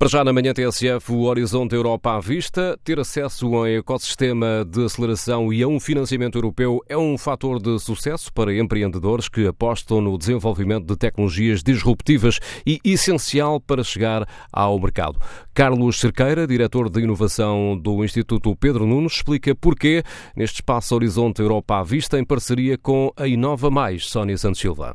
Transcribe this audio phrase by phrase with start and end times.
[0.00, 4.64] Para já na manhã TSF, o Horizonte Europa à vista, ter acesso a um ecossistema
[4.64, 9.48] de aceleração e a um financiamento europeu é um fator de sucesso para empreendedores que
[9.48, 15.18] apostam no desenvolvimento de tecnologias disruptivas e essencial para chegar ao mercado.
[15.52, 20.04] Carlos Cerqueira, diretor de inovação do Instituto Pedro Nunes, explica porquê
[20.36, 24.94] neste espaço Horizonte Europa à vista em parceria com a Inova Mais, Sónia Santos Silva.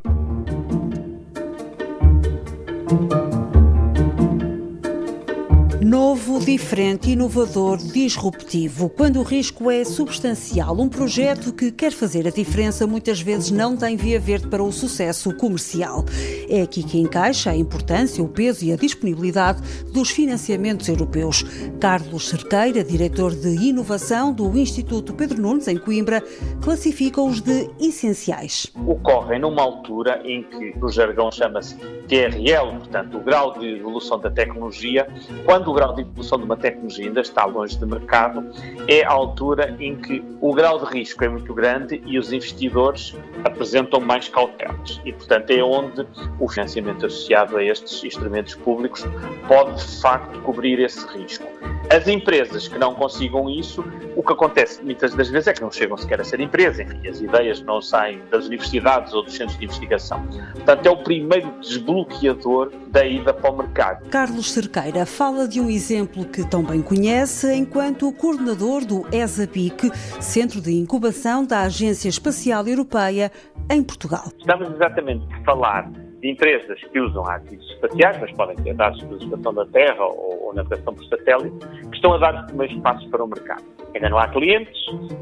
[5.93, 8.89] Novo, diferente, inovador, disruptivo.
[8.89, 13.77] Quando o risco é substancial, um projeto que quer fazer a diferença muitas vezes não
[13.77, 16.03] tem via verde para o sucesso comercial.
[16.49, 19.61] É aqui que encaixa a importância, o peso e a disponibilidade
[19.91, 21.43] dos financiamentos europeus.
[21.79, 26.23] Carlos Cerqueira, diretor de inovação do Instituto Pedro Nunes, em Coimbra,
[26.63, 28.65] classifica-os de essenciais.
[28.87, 31.75] Ocorrem numa altura em que, no jargão, chama-se
[32.07, 35.07] TRL, portanto, o grau de evolução da tecnologia,
[35.45, 38.43] quando o grau de evolução de uma tecnologia ainda está longe de mercado,
[38.87, 43.15] é a altura em que o grau de risco é muito grande e os investidores
[43.43, 45.01] apresentam mais cautelas.
[45.03, 46.07] E, portanto, é onde
[46.39, 49.05] o financiamento associado a estes instrumentos públicos
[49.47, 51.45] pode, de facto, cobrir esse risco.
[51.93, 55.69] As empresas que não consigam isso, o que acontece muitas das vezes é que não
[55.69, 59.59] chegam sequer a ser empresa, enfim, as ideias não saem das universidades ou dos centros
[59.59, 60.25] de investigação.
[60.53, 64.09] Portanto, é o primeiro desbloqueador da ida para o mercado.
[64.09, 70.59] Carlos Cerqueira fala de um exemplo que tão bem conhece enquanto coordenador do ESAPIC, Centro
[70.61, 73.31] de Incubação da Agência Espacial Europeia,
[73.69, 74.31] em Portugal.
[74.39, 75.91] Estamos exatamente a falar
[76.23, 80.45] de empresas que usam ativos espaciais, mas podem ter dados de observação da Terra ou,
[80.45, 83.63] ou navegação por satélite, que estão a dar os primeiros passos para o mercado.
[83.93, 84.73] Ainda não há clientes,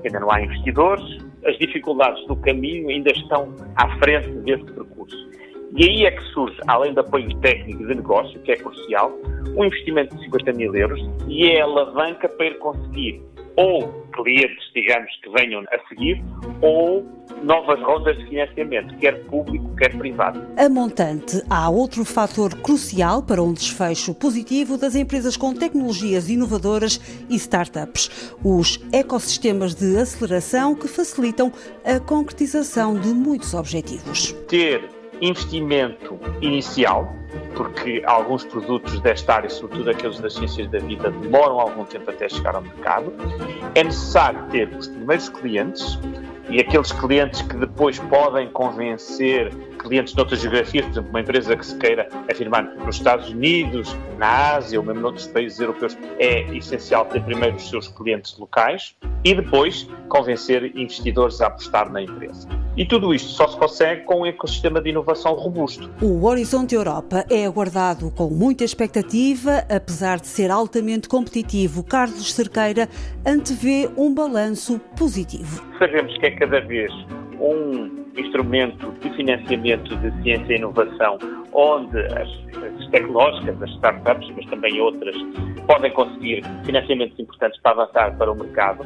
[0.05, 1.03] ainda não há investidores,
[1.43, 5.31] as dificuldades do caminho ainda estão à frente desse percurso.
[5.75, 9.11] E aí é que surge, além do apoio técnico de negócio, que é crucial,
[9.57, 13.23] um investimento de 50 mil euros e é a alavanca para ir conseguir
[13.55, 16.21] ou clientes, digamos, que venham a seguir,
[16.61, 17.05] ou
[17.43, 20.41] novas rondas de financiamento, quer público, quer privado.
[20.57, 26.99] A montante, há outro fator crucial para um desfecho positivo das empresas com tecnologias inovadoras
[27.29, 31.51] e startups, os ecossistemas de aceleração que facilitam
[31.83, 34.33] a concretização de muitos objetivos.
[34.47, 34.89] Ter
[35.21, 37.13] investimento inicial,
[37.55, 42.27] porque alguns produtos desta área, sobretudo aqueles das ciências da vida, demoram algum tempo até
[42.27, 43.13] chegar ao mercado.
[43.75, 45.99] É necessário ter os primeiros clientes
[46.49, 51.55] e aqueles clientes que depois podem convencer clientes de outras geografias, por exemplo, uma empresa
[51.55, 56.41] que se queira afirmar nos Estados Unidos, na Ásia ou mesmo noutros países europeus, é
[56.55, 62.60] essencial ter primeiro os seus clientes locais e depois convencer investidores a apostar na empresa.
[62.77, 65.89] E tudo isto só se consegue com um ecossistema de inovação robusto.
[66.01, 71.83] O Horizonte Europa é aguardado com muita expectativa, apesar de ser altamente competitivo.
[71.83, 72.87] Carlos Cerqueira
[73.25, 75.61] antevê um balanço positivo.
[75.77, 76.91] Sabemos que é cada vez
[77.41, 81.17] um instrumento de financiamento de ciência e inovação
[81.53, 82.29] onde as,
[82.79, 85.15] as tecnológicas, as startups, mas também outras,
[85.67, 88.85] podem conseguir financiamentos importantes para avançar para o mercado,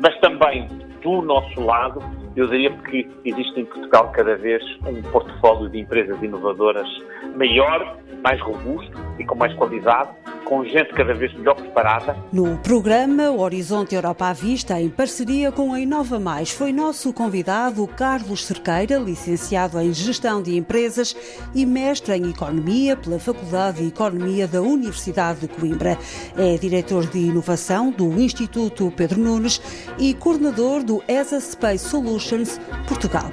[0.00, 0.66] mas também
[1.02, 2.02] do nosso lado
[2.36, 6.88] eu diria que existe em Portugal cada vez um portfólio de empresas inovadoras
[7.36, 10.10] maior, mais robusto e com mais qualidade,
[10.48, 12.16] com gente cada vez melhor preparada.
[12.32, 17.86] No programa Horizonte Europa à Vista, em parceria com a Inova Mais, foi nosso convidado
[17.86, 21.14] Carlos Cerqueira, licenciado em Gestão de Empresas
[21.54, 25.98] e mestre em Economia pela Faculdade de Economia da Universidade de Coimbra.
[26.36, 29.60] É diretor de Inovação do Instituto Pedro Nunes
[29.98, 32.58] e coordenador do ESA Space Solutions
[32.88, 33.30] Portugal.